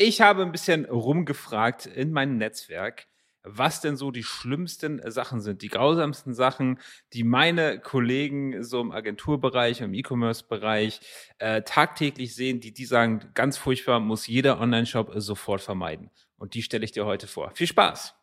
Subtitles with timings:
[0.00, 3.08] Ich habe ein bisschen rumgefragt in meinem Netzwerk,
[3.42, 6.78] was denn so die schlimmsten Sachen sind, die grausamsten Sachen,
[7.14, 11.00] die meine Kollegen so im Agenturbereich, im E-Commerce-Bereich
[11.38, 16.10] äh, tagtäglich sehen, die die sagen, ganz furchtbar, muss jeder Online-Shop sofort vermeiden.
[16.36, 17.50] Und die stelle ich dir heute vor.
[17.56, 18.17] Viel Spaß!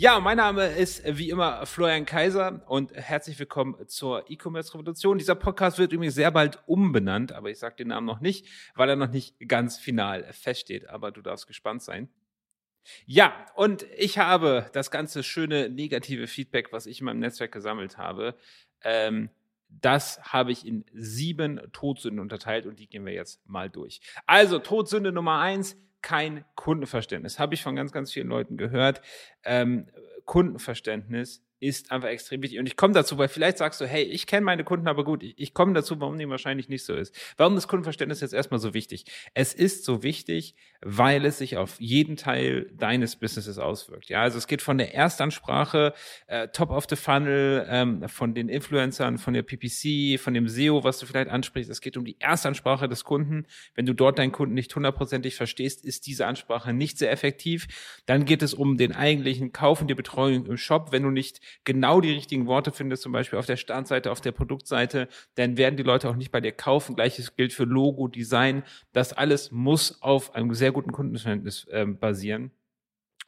[0.00, 5.18] Ja, mein Name ist wie immer Florian Kaiser und herzlich willkommen zur E-Commerce Revolution.
[5.18, 8.88] Dieser Podcast wird übrigens sehr bald umbenannt, aber ich sage den Namen noch nicht, weil
[8.88, 10.88] er noch nicht ganz final feststeht.
[10.88, 12.08] Aber du darfst gespannt sein.
[13.04, 17.98] Ja, und ich habe das ganze schöne negative Feedback, was ich in meinem Netzwerk gesammelt
[17.98, 18.36] habe,
[18.80, 19.28] ähm,
[19.68, 24.00] das habe ich in sieben Todsünden unterteilt und die gehen wir jetzt mal durch.
[24.24, 27.38] Also Todsünde Nummer eins, kein Kundenverständnis.
[27.38, 29.02] Habe ich von ganz, ganz vielen Leuten gehört.
[29.44, 29.88] Ähm,
[30.24, 32.58] Kundenverständnis ist einfach extrem wichtig.
[32.58, 35.22] Und ich komme dazu, weil vielleicht sagst du, hey, ich kenne meine Kunden aber gut.
[35.22, 37.14] Ich, ich komme dazu, warum dem wahrscheinlich nicht so ist.
[37.36, 39.04] Warum ist Kundenverständnis jetzt erstmal so wichtig?
[39.34, 44.08] Es ist so wichtig, weil es sich auf jeden Teil deines Businesses auswirkt.
[44.08, 45.92] Ja, also es geht von der Erstansprache,
[46.26, 50.82] äh, Top of the Funnel, ähm, von den Influencern, von der PPC, von dem SEO,
[50.82, 51.70] was du vielleicht ansprichst.
[51.70, 53.46] Es geht um die Erstansprache des Kunden.
[53.74, 57.68] Wenn du dort deinen Kunden nicht hundertprozentig verstehst, ist diese Ansprache nicht sehr effektiv.
[58.06, 60.92] Dann geht es um den eigentlichen Kauf und die Betreuung im Shop.
[60.92, 64.32] Wenn du nicht genau die richtigen Worte findest, zum Beispiel auf der Startseite, auf der
[64.32, 66.96] Produktseite, dann werden die Leute auch nicht bei dir kaufen.
[66.96, 68.62] Gleiches gilt für Logo, Design.
[68.92, 72.50] Das alles muss auf einem sehr guten Kundenverständnis äh, basieren.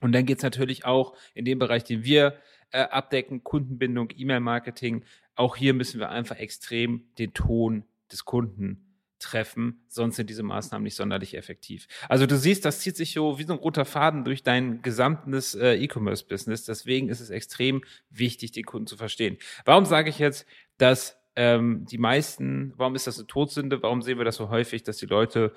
[0.00, 2.36] Und dann geht es natürlich auch in dem Bereich, den wir
[2.72, 5.04] äh, abdecken, Kundenbindung, E-Mail-Marketing.
[5.34, 8.91] Auch hier müssen wir einfach extrem den Ton des Kunden
[9.22, 11.86] treffen, sonst sind diese Maßnahmen nicht sonderlich effektiv.
[12.08, 15.54] Also du siehst, das zieht sich so wie so ein roter Faden durch dein gesamtes
[15.54, 16.64] äh, E-Commerce-Business.
[16.64, 19.38] Deswegen ist es extrem wichtig, den Kunden zu verstehen.
[19.64, 23.82] Warum sage ich jetzt, dass ähm, die meisten, warum ist das eine Todsünde?
[23.82, 25.52] Warum sehen wir das so häufig, dass die Leute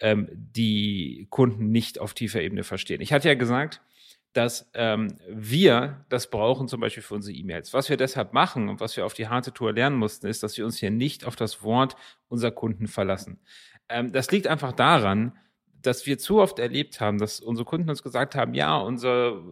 [0.00, 3.00] ähm, die Kunden nicht auf tiefer Ebene verstehen?
[3.00, 3.80] Ich hatte ja gesagt,
[4.32, 7.74] dass ähm, wir das brauchen, zum Beispiel für unsere E-Mails.
[7.74, 10.56] Was wir deshalb machen und was wir auf die harte Tour lernen mussten, ist, dass
[10.56, 11.96] wir uns hier nicht auf das Wort
[12.28, 13.40] unserer Kunden verlassen.
[13.88, 15.36] Ähm, das liegt einfach daran,
[15.82, 19.42] dass wir zu oft erlebt haben, dass unsere Kunden uns gesagt haben, ja, unser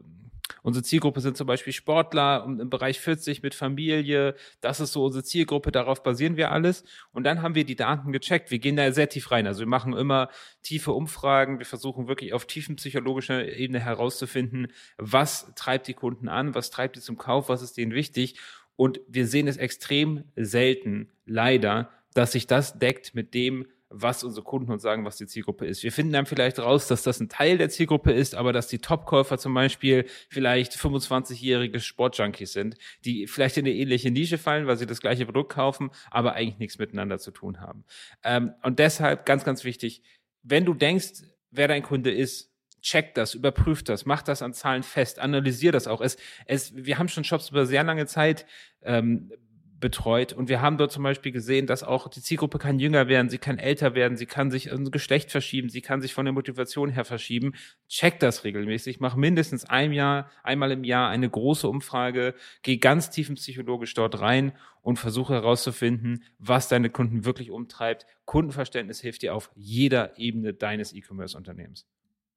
[0.62, 4.34] Unsere Zielgruppe sind zum Beispiel Sportler im Bereich 40 mit Familie.
[4.60, 5.72] Das ist so unsere Zielgruppe.
[5.72, 6.84] Darauf basieren wir alles.
[7.12, 8.50] Und dann haben wir die Daten gecheckt.
[8.50, 9.46] Wir gehen da sehr tief rein.
[9.46, 10.28] Also wir machen immer
[10.62, 11.58] tiefe Umfragen.
[11.58, 16.54] Wir versuchen wirklich auf tiefen psychologischer Ebene herauszufinden, was treibt die Kunden an?
[16.54, 17.48] Was treibt die zum Kauf?
[17.48, 18.38] Was ist denen wichtig?
[18.76, 24.44] Und wir sehen es extrem selten, leider, dass sich das deckt mit dem, was unsere
[24.44, 25.82] Kunden uns sagen, was die Zielgruppe ist.
[25.82, 28.78] Wir finden dann vielleicht raus, dass das ein Teil der Zielgruppe ist, aber dass die
[28.78, 34.76] Topkäufer zum Beispiel vielleicht 25-jährige Sportjunkies sind, die vielleicht in eine ähnliche Nische fallen, weil
[34.76, 37.84] sie das gleiche Produkt kaufen, aber eigentlich nichts miteinander zu tun haben.
[38.22, 40.02] Ähm, und deshalb ganz, ganz wichtig,
[40.42, 44.82] wenn du denkst, wer dein Kunde ist, check das, überprüf das, mach das an Zahlen
[44.82, 46.00] fest, analysier das auch.
[46.00, 46.16] Es,
[46.46, 48.46] es, wir haben schon Shops über sehr lange Zeit
[48.82, 49.32] ähm,
[49.80, 50.32] betreut.
[50.32, 53.38] Und wir haben dort zum Beispiel gesehen, dass auch die Zielgruppe kann jünger werden, sie
[53.38, 56.90] kann älter werden, sie kann sich ein Geschlecht verschieben, sie kann sich von der Motivation
[56.90, 57.54] her verschieben.
[57.88, 63.10] Check das regelmäßig, mach mindestens ein Jahr, einmal im Jahr eine große Umfrage, geh ganz
[63.10, 64.52] tief psychologisch dort rein
[64.82, 68.06] und versuche herauszufinden, was deine Kunden wirklich umtreibt.
[68.24, 71.86] Kundenverständnis hilft dir auf jeder Ebene deines E-Commerce-Unternehmens.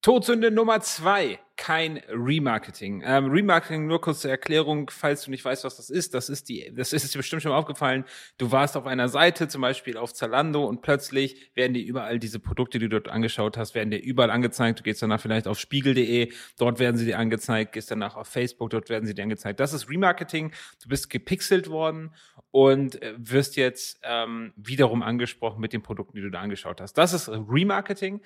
[0.02, 3.04] Todsünde Nummer zwei, kein Remarketing.
[3.06, 6.16] Ähm, Remarketing, nur kurze Erklärung, falls du nicht weißt, was das ist.
[6.16, 8.06] Das ist die, das ist dir bestimmt schon mal aufgefallen.
[8.40, 12.40] Du warst auf einer Seite, zum Beispiel auf Zalando, und plötzlich werden dir überall diese
[12.40, 14.80] Produkte, die du dort angeschaut hast, werden dir überall angezeigt.
[14.80, 18.72] Du gehst danach vielleicht auf spiegel.de, dort werden sie dir angezeigt, gehst danach auf Facebook,
[18.72, 19.60] dort werden sie dir angezeigt.
[19.60, 20.52] Das ist Remarketing.
[20.82, 22.16] Du bist gepixelt worden
[22.50, 26.94] und äh, wirst jetzt ähm, wiederum angesprochen mit den Produkten, die du da angeschaut hast.
[26.94, 28.22] Das ist Remarketing.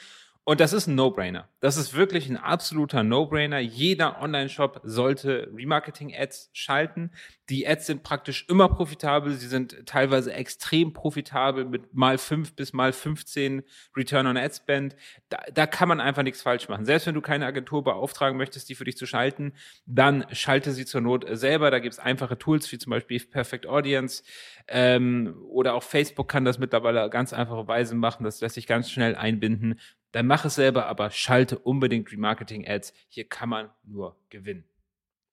[0.47, 1.49] Und das ist ein No-Brainer.
[1.59, 3.57] Das ist wirklich ein absoluter No-Brainer.
[3.57, 7.09] Jeder Online-Shop sollte Remarketing-Ads schalten.
[7.49, 9.33] Die Ads sind praktisch immer profitabel.
[9.33, 13.63] Sie sind teilweise extrem profitabel mit mal fünf bis mal 15
[13.97, 14.95] Return on Ad Spend.
[15.29, 16.85] Da, da kann man einfach nichts falsch machen.
[16.85, 19.53] Selbst wenn du keine Agentur beauftragen möchtest, die für dich zu schalten,
[19.87, 21.71] dann schalte sie zur Not selber.
[21.71, 24.21] Da gibt es einfache Tools wie zum Beispiel Perfect Audience
[24.67, 28.25] ähm, oder auch Facebook kann das mittlerweile ganz einfache Weise machen.
[28.25, 29.79] Das lässt sich ganz schnell einbinden
[30.15, 32.93] dann mach es selber, aber schalte unbedingt Remarketing-Ads.
[33.09, 34.63] Hier kann man nur gewinnen.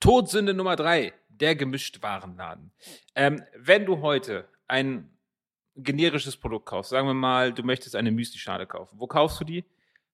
[0.01, 2.73] Todsünde Nummer drei, der Gemischtwarenladen.
[3.15, 5.17] Ähm, wenn du heute ein
[5.77, 9.65] generisches Produkt kaufst, sagen wir mal, du möchtest eine Müsli-Schale kaufen, wo kaufst du die?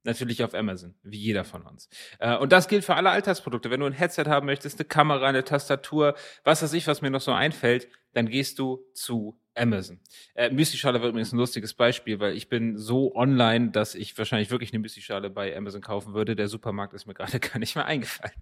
[0.05, 1.89] Natürlich auf Amazon, wie jeder von uns.
[2.19, 3.71] Äh, und das gilt für alle Alltagsprodukte.
[3.71, 6.15] Wenn du ein Headset haben möchtest, eine Kamera, eine Tastatur,
[6.45, 10.01] was weiß ich, was mir noch so einfällt, dann gehst du zu Amazon.
[10.35, 14.51] Äh, Müsli-Schale war übrigens ein lustiges Beispiel, weil ich bin so online, dass ich wahrscheinlich
[14.51, 16.37] wirklich eine Müsli-Schale bei Amazon kaufen würde.
[16.37, 18.35] Der Supermarkt ist mir gerade gar nicht mehr eingefallen.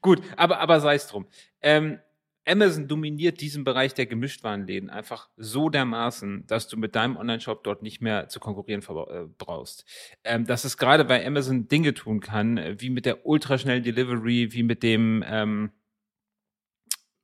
[0.00, 1.26] Gut, aber, aber sei es drum.
[1.60, 1.98] Ähm,
[2.48, 7.82] Amazon dominiert diesen Bereich der Gemischtwarenläden einfach so dermaßen, dass du mit deinem Online-Shop dort
[7.82, 9.84] nicht mehr zu konkurrieren äh, brauchst.
[10.24, 14.62] Ähm, dass es gerade bei Amazon Dinge tun kann, wie mit der ultraschnellen Delivery, wie
[14.62, 15.72] mit dem, ähm,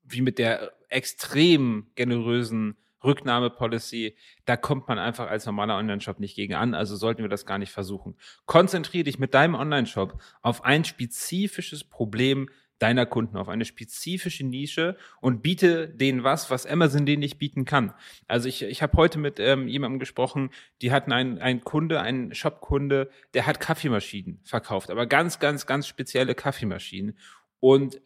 [0.02, 4.16] wie mit der extrem generösen Rücknahmepolicy,
[4.46, 7.58] da kommt man einfach als normaler Online-Shop nicht gegen an, also sollten wir das gar
[7.58, 8.16] nicht versuchen.
[8.46, 12.48] Konzentriere dich mit deinem Online-Shop auf ein spezifisches Problem
[12.78, 17.64] deiner Kunden, auf eine spezifische Nische und biete denen was, was Amazon denen nicht bieten
[17.64, 17.94] kann.
[18.26, 20.50] Also ich, ich habe heute mit ähm, jemandem gesprochen,
[20.82, 25.86] die hatten einen, einen Kunde, einen Shop-Kunde, der hat Kaffeemaschinen verkauft, aber ganz, ganz, ganz
[25.86, 27.16] spezielle Kaffeemaschinen.
[27.60, 28.00] Und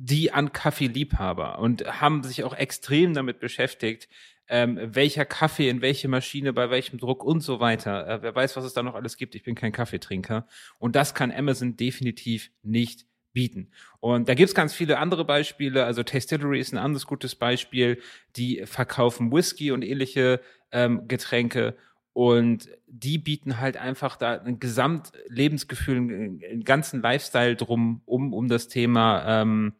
[0.00, 4.08] die an Kaffeeliebhaber und haben sich auch extrem damit beschäftigt,
[4.48, 8.06] ähm, welcher Kaffee in welche Maschine, bei welchem Druck und so weiter.
[8.06, 9.34] Äh, wer weiß, was es da noch alles gibt.
[9.34, 10.46] Ich bin kein Kaffeetrinker.
[10.78, 13.70] Und das kann Amazon definitiv nicht bieten.
[14.00, 15.84] Und da gibt's ganz viele andere Beispiele.
[15.84, 18.00] Also Tastillery ist ein anderes gutes Beispiel.
[18.36, 20.40] Die verkaufen Whisky und ähnliche
[20.72, 21.76] ähm, Getränke
[22.18, 28.66] und die bieten halt einfach da ein Gesamtlebensgefühl, einen, ganzen Lifestyle drum, um, um das
[28.66, 29.74] Thema ähm,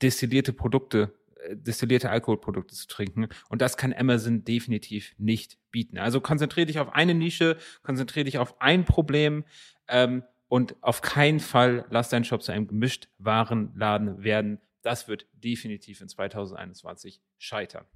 [0.00, 1.12] destillierte Produkte,
[1.42, 3.26] äh, destillierte Alkoholprodukte zu trinken.
[3.48, 5.98] Und das kann Amazon definitiv nicht bieten.
[5.98, 9.42] Also konzentriere dich auf eine Nische, konzentriere dich auf ein Problem
[9.88, 14.60] ähm, und auf keinen Fall lass deinen Shop zu einem gemischt Warenladen werden.
[14.82, 17.86] Das wird definitiv in 2021 scheitern.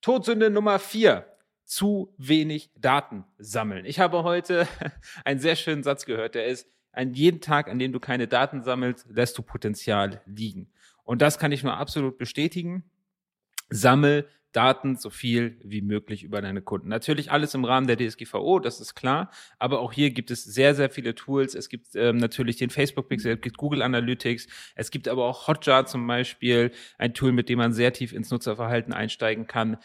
[0.00, 1.32] Todsünde Nummer vier
[1.62, 3.84] zu wenig Daten sammeln.
[3.84, 4.66] Ich habe heute
[5.24, 8.64] einen sehr schönen Satz gehört, der ist, an jedem Tag, an dem du keine Daten
[8.64, 10.72] sammelst, lässt du Potenzial liegen.
[11.04, 12.90] Und das kann ich nur absolut bestätigen.
[13.70, 16.88] Sammel Daten so viel wie möglich über deine Kunden.
[16.88, 20.74] Natürlich alles im Rahmen der DSGVO, das ist klar, aber auch hier gibt es sehr,
[20.74, 21.54] sehr viele Tools.
[21.54, 25.46] Es gibt ähm, natürlich den Facebook Pixel, es gibt Google Analytics, es gibt aber auch
[25.46, 29.76] Hotjar zum Beispiel, ein Tool, mit dem man sehr tief ins Nutzerverhalten einsteigen kann.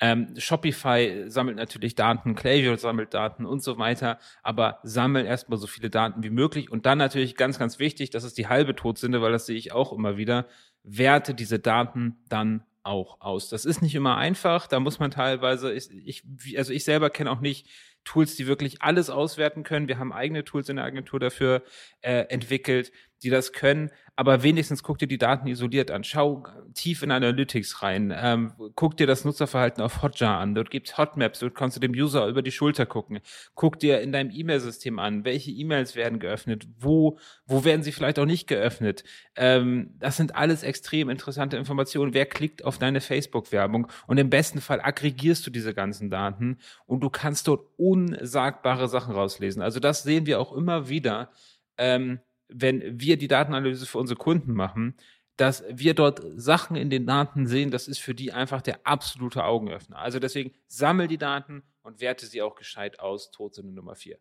[0.00, 5.66] Ähm, Shopify sammelt natürlich Daten, Clayview sammelt Daten und so weiter, aber sammel erstmal so
[5.66, 9.20] viele Daten wie möglich und dann natürlich ganz, ganz wichtig, das ist die halbe Todsünde,
[9.20, 10.46] weil das sehe ich auch immer wieder,
[10.84, 13.48] werte diese Daten dann auch aus.
[13.48, 16.24] Das ist nicht immer einfach, da muss man teilweise, ich, ich
[16.58, 17.68] also ich selber kenne auch nicht
[18.04, 19.88] Tools, die wirklich alles auswerten können.
[19.88, 21.62] Wir haben eigene Tools in der Agentur dafür
[22.00, 22.90] äh, entwickelt,
[23.22, 23.90] die das können.
[24.14, 26.04] Aber wenigstens guck dir die Daten isoliert an.
[26.04, 28.12] Schau tief in Analytics rein.
[28.14, 30.54] Ähm, guck dir das Nutzerverhalten auf Hotjar an.
[30.54, 31.38] Dort gibt's Hotmaps.
[31.38, 33.20] Dort kannst du dem User über die Schulter gucken.
[33.54, 38.18] Guck dir in deinem E-Mail-System an, welche E-Mails werden geöffnet, wo, wo werden sie vielleicht
[38.18, 39.02] auch nicht geöffnet.
[39.34, 42.12] Ähm, das sind alles extrem interessante Informationen.
[42.12, 43.86] Wer klickt auf deine Facebook-Werbung?
[44.06, 49.14] Und im besten Fall aggregierst du diese ganzen Daten und du kannst dort unsagbare Sachen
[49.14, 49.62] rauslesen.
[49.62, 51.30] Also das sehen wir auch immer wieder.
[51.78, 52.20] Ähm,
[52.54, 54.94] wenn wir die Datenanalyse für unsere Kunden machen,
[55.36, 59.44] dass wir dort Sachen in den Daten sehen, das ist für die einfach der absolute
[59.44, 59.98] Augenöffner.
[59.98, 63.30] Also deswegen sammel die Daten und werte sie auch gescheit aus.
[63.30, 64.18] Todsünde Nummer vier.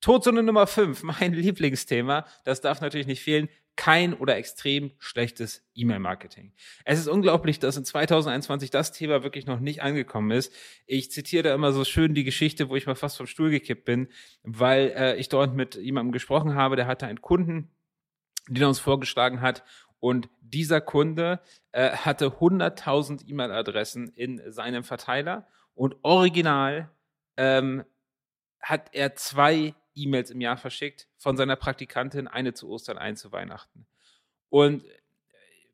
[0.00, 6.52] Todsünde Nummer fünf, mein Lieblingsthema, das darf natürlich nicht fehlen, kein oder extrem schlechtes E-Mail-Marketing.
[6.84, 10.52] Es ist unglaublich, dass in 2021 das Thema wirklich noch nicht angekommen ist.
[10.86, 13.84] Ich zitiere da immer so schön die Geschichte, wo ich mal fast vom Stuhl gekippt
[13.84, 14.08] bin,
[14.42, 17.70] weil äh, ich dort mit jemandem gesprochen habe, der hatte einen Kunden,
[18.48, 19.62] den er uns vorgeschlagen hat
[20.00, 21.40] und dieser Kunde
[21.72, 26.90] äh, hatte 100.000 E-Mail-Adressen in seinem Verteiler und original
[27.36, 27.84] ähm,
[28.60, 33.32] hat er zwei E-Mails im Jahr verschickt von seiner Praktikantin, eine zu Ostern, eine zu
[33.32, 33.86] Weihnachten.
[34.48, 34.84] Und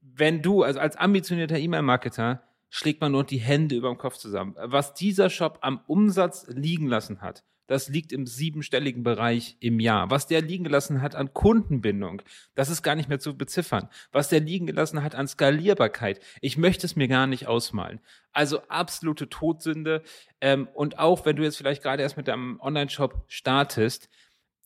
[0.00, 4.54] wenn du, also als ambitionierter E-Mail-Marketer, schlägt man nur die Hände über dem Kopf zusammen.
[4.58, 10.10] Was dieser Shop am Umsatz liegen lassen hat, das liegt im siebenstelligen Bereich im Jahr.
[10.10, 12.22] Was der liegen gelassen hat an Kundenbindung,
[12.54, 13.88] das ist gar nicht mehr zu beziffern.
[14.12, 18.00] Was der liegen gelassen hat an Skalierbarkeit, ich möchte es mir gar nicht ausmalen.
[18.32, 20.02] Also absolute Todsünde.
[20.40, 24.08] Ähm, und auch wenn du jetzt vielleicht gerade erst mit deinem Online-Shop startest,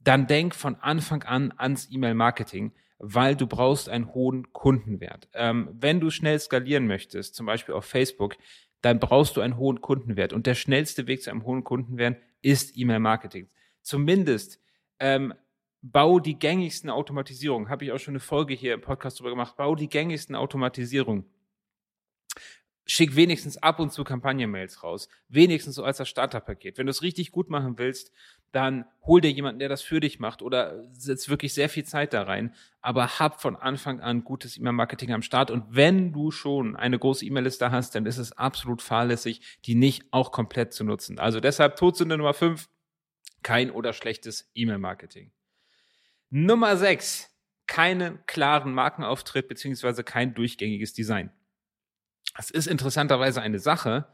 [0.00, 5.28] dann denk von Anfang an ans E-Mail-Marketing weil du brauchst einen hohen Kundenwert.
[5.32, 8.36] Ähm, wenn du schnell skalieren möchtest, zum Beispiel auf Facebook,
[8.80, 10.32] dann brauchst du einen hohen Kundenwert.
[10.32, 13.48] Und der schnellste Weg zu einem hohen Kundenwert ist E-Mail-Marketing.
[13.82, 14.60] Zumindest
[15.00, 15.34] ähm,
[15.82, 17.68] bau die gängigsten Automatisierungen.
[17.68, 19.56] Habe ich auch schon eine Folge hier im Podcast drüber gemacht.
[19.56, 21.24] Bau die gängigsten Automatisierungen.
[22.90, 25.08] Schick wenigstens ab und zu Kampagnenmails raus.
[25.28, 26.78] Wenigstens so als das Starterpaket.
[26.78, 28.12] Wenn du es richtig gut machen willst,
[28.50, 32.14] dann hol dir jemanden, der das für dich macht oder setz wirklich sehr viel Zeit
[32.14, 32.54] da rein.
[32.80, 35.50] Aber hab von Anfang an gutes E-Mail-Marketing am Start.
[35.50, 40.04] Und wenn du schon eine große E-Mail-Liste hast, dann ist es absolut fahrlässig, die nicht
[40.10, 41.18] auch komplett zu nutzen.
[41.18, 42.70] Also deshalb Todsünde Nummer 5,
[43.42, 45.30] kein oder schlechtes E-Mail-Marketing.
[46.30, 47.30] Nummer 6,
[47.66, 51.30] keinen klaren Markenauftritt beziehungsweise kein durchgängiges Design.
[52.38, 54.06] Das ist interessanterweise eine Sache,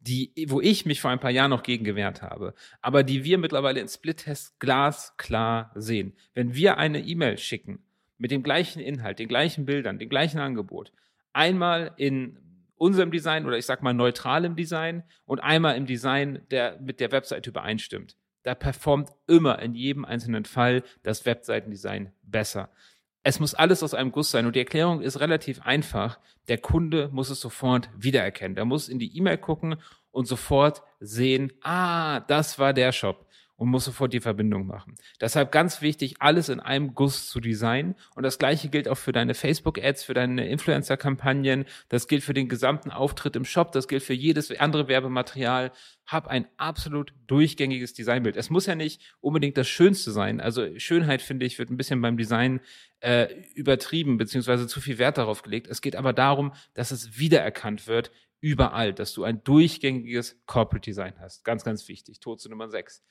[0.00, 3.38] die, wo ich mich vor ein paar Jahren noch gegen gewehrt habe, aber die wir
[3.38, 6.12] mittlerweile in Split-Test glasklar sehen.
[6.34, 7.84] Wenn wir eine E-Mail schicken
[8.16, 10.92] mit dem gleichen Inhalt, den gleichen Bildern, dem gleichen Angebot,
[11.32, 12.40] einmal in
[12.74, 17.12] unserem Design oder ich sag mal neutralem Design und einmal im Design, der mit der
[17.12, 22.70] Webseite übereinstimmt, da performt immer in jedem einzelnen Fall das Webseitendesign besser.
[23.28, 26.18] Es muss alles aus einem Guss sein und die Erklärung ist relativ einfach.
[26.48, 28.54] Der Kunde muss es sofort wiedererkennen.
[28.54, 29.76] Der muss in die E-Mail gucken
[30.12, 33.26] und sofort sehen, ah, das war der Shop
[33.58, 34.94] und muss sofort die Verbindung machen.
[35.20, 37.96] Deshalb ganz wichtig, alles in einem Guss zu designen.
[38.14, 41.64] Und das gleiche gilt auch für deine Facebook-Ads, für deine Influencer-Kampagnen.
[41.88, 43.72] Das gilt für den gesamten Auftritt im Shop.
[43.72, 45.72] Das gilt für jedes andere Werbematerial.
[46.06, 48.36] Hab ein absolut durchgängiges Designbild.
[48.36, 50.40] Es muss ja nicht unbedingt das Schönste sein.
[50.40, 52.60] Also Schönheit, finde ich, wird ein bisschen beim Design
[53.00, 55.66] äh, übertrieben, beziehungsweise zu viel Wert darauf gelegt.
[55.66, 61.14] Es geht aber darum, dass es wiedererkannt wird, überall, dass du ein durchgängiges Corporate Design
[61.18, 61.44] hast.
[61.44, 62.20] Ganz, ganz wichtig.
[62.20, 63.02] Tod zu Nummer 6.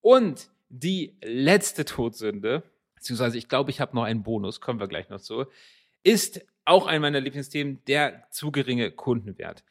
[0.00, 2.62] Und die letzte Todsünde,
[2.94, 5.46] beziehungsweise ich glaube, ich habe noch einen Bonus, kommen wir gleich noch zu,
[6.02, 9.64] ist auch ein meiner Lieblingsthemen, der zu geringe Kundenwert.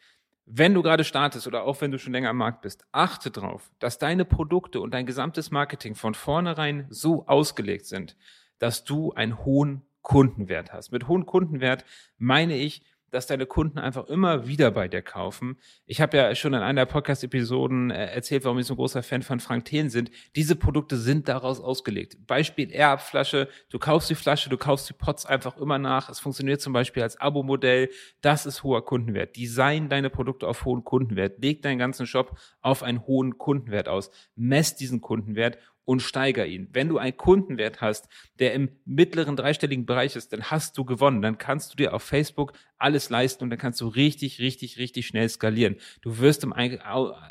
[0.45, 3.71] Wenn du gerade startest oder auch wenn du schon länger am Markt bist, achte darauf,
[3.79, 8.15] dass deine Produkte und dein gesamtes Marketing von vornherein so ausgelegt sind,
[8.59, 10.91] dass du einen hohen Kundenwert hast.
[10.91, 11.83] Mit hohem Kundenwert
[12.17, 12.83] meine ich,
[13.15, 15.57] dass deine Kunden einfach immer wieder bei dir kaufen.
[15.85, 19.03] Ich habe ja schon in einer der Podcast-Episoden äh, erzählt, warum ich so ein großer
[19.03, 20.11] Fan von Frank Thelen sind.
[20.35, 22.17] Diese Produkte sind daraus ausgelegt.
[22.27, 26.09] Beispiel Air-Flasche, du kaufst die Flasche, du kaufst die Pots einfach immer nach.
[26.09, 27.89] Es funktioniert zum Beispiel als Abo-Modell.
[28.21, 29.35] Das ist hoher Kundenwert.
[29.35, 31.41] Design deine Produkte auf hohen Kundenwert.
[31.41, 34.11] Leg deinen ganzen Shop auf einen hohen Kundenwert aus.
[34.35, 36.67] Mess diesen Kundenwert und steiger ihn.
[36.73, 41.21] Wenn du einen Kundenwert hast, der im mittleren dreistelligen Bereich ist, dann hast du gewonnen.
[41.21, 45.07] Dann kannst du dir auf Facebook alles leisten und dann kannst du richtig, richtig, richtig
[45.07, 45.77] schnell skalieren.
[46.01, 46.53] Du wirst im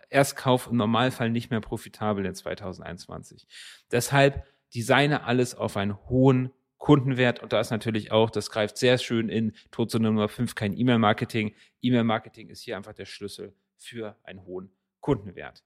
[0.09, 3.47] Erstkauf im Normalfall nicht mehr profitabel in 2021.
[3.91, 4.45] Deshalb
[4.75, 9.29] designe alles auf einen hohen Kundenwert und da ist natürlich auch, das greift sehr schön
[9.29, 11.55] in Todsünde Nummer 5, kein E-Mail-Marketing.
[11.81, 14.71] E-Mail-Marketing ist hier einfach der Schlüssel für einen hohen
[15.01, 15.65] Kundenwert.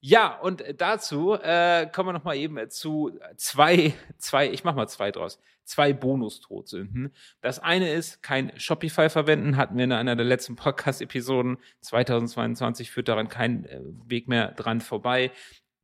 [0.00, 4.86] Ja, und dazu äh, kommen wir noch mal eben zu zwei, zwei, ich mach mal
[4.86, 7.12] zwei draus, zwei Bonus-Todsünden.
[7.40, 11.58] Das eine ist, kein Shopify verwenden, hatten wir in einer der letzten Podcast-Episoden.
[11.80, 15.32] 2022 führt daran kein äh, Weg mehr dran vorbei.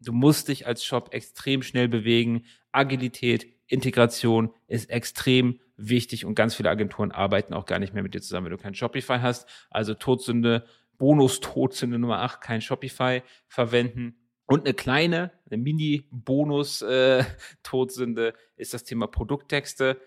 [0.01, 2.45] Du musst dich als Shop extrem schnell bewegen.
[2.71, 8.15] Agilität, Integration ist extrem wichtig und ganz viele Agenturen arbeiten auch gar nicht mehr mit
[8.15, 9.49] dir zusammen, wenn du kein Shopify hast.
[9.71, 10.67] Also Todsünde
[10.99, 14.17] Bonus-Todsünde Nummer 8, kein Shopify verwenden.
[14.47, 19.99] Und eine kleine, eine Mini-Bonus-Todsünde äh, ist das Thema Produkttexte.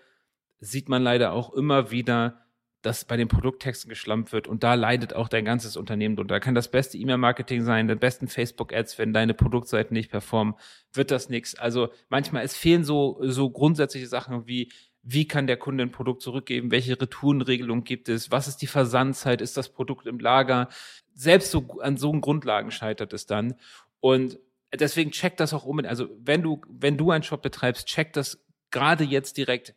[0.60, 2.46] Sieht man leider auch immer wieder,
[2.82, 6.36] dass bei den Produkttexten geschlampt wird und da leidet auch dein ganzes Unternehmen drunter.
[6.36, 10.54] Da kann das beste E-Mail-Marketing sein, die besten Facebook-Ads, wenn deine Produktseiten nicht performen,
[10.92, 11.56] wird das nichts.
[11.56, 14.70] Also manchmal, es fehlen so, so grundsätzliche Sachen wie
[15.10, 19.40] wie kann der Kunde ein Produkt zurückgeben, welche Retourenregelung gibt es, was ist die Versandzeit,
[19.40, 20.68] ist das Produkt im Lager.
[21.14, 23.54] Selbst so an so Grundlagen scheitert es dann.
[24.00, 24.38] Und
[24.74, 25.78] deswegen check das auch um.
[25.80, 29.74] Also wenn du, wenn du einen Shop betreibst, check das gerade jetzt direkt.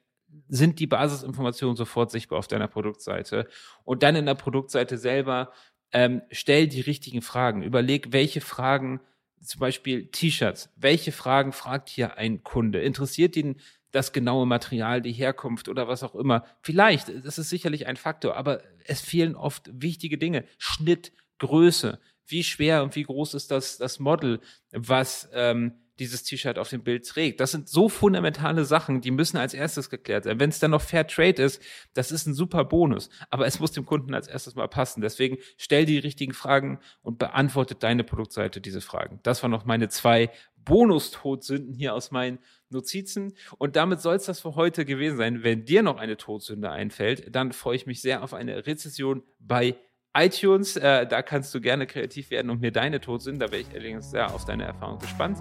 [0.54, 3.48] Sind die Basisinformationen sofort sichtbar auf deiner Produktseite?
[3.86, 5.54] Und dann in der Produktseite selber
[5.94, 7.64] ähm, stell die richtigen Fragen.
[7.64, 9.00] Überleg, welche Fragen,
[9.42, 12.82] zum Beispiel T-Shirts, welche Fragen fragt hier ein Kunde?
[12.82, 16.46] Interessiert ihn das genaue Material, die Herkunft oder was auch immer.
[16.62, 20.44] Vielleicht, das ist sicherlich ein Faktor, aber es fehlen oft wichtige Dinge.
[20.58, 24.42] Schnitt, Größe, wie schwer und wie groß ist das, das Model,
[24.72, 27.40] was ähm, dieses T-Shirt auf dem Bild trägt.
[27.40, 30.40] Das sind so fundamentale Sachen, die müssen als erstes geklärt sein.
[30.40, 31.62] Wenn es dann noch Fair Trade ist,
[31.94, 33.10] das ist ein super Bonus.
[33.30, 35.02] Aber es muss dem Kunden als erstes mal passen.
[35.02, 39.20] Deswegen stell die richtigen Fragen und beantwortet deine Produktseite diese Fragen.
[39.24, 40.32] Das waren noch meine zwei
[40.66, 43.34] Bonus-Todsünden hier aus meinen Notizen.
[43.58, 45.44] Und damit soll es das für heute gewesen sein.
[45.44, 49.76] Wenn dir noch eine Todsünde einfällt, dann freue ich mich sehr auf eine Rezession bei
[50.14, 50.76] iTunes.
[50.78, 53.40] Äh, da kannst du gerne kreativ werden und mir deine Todsünden.
[53.40, 55.40] Da wäre ich allerdings sehr auf deine Erfahrung gespannt.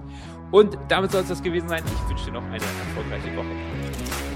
[0.51, 1.83] Und damit soll es das gewesen sein.
[1.87, 4.30] Ich wünsche dir noch eine erfolgreiche Woche.